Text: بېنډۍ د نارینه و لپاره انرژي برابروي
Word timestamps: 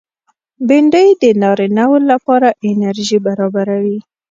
بېنډۍ 0.67 1.07
د 1.21 1.23
نارینه 1.41 1.85
و 1.89 1.93
لپاره 2.11 2.49
انرژي 2.69 3.19
برابروي 3.25 3.97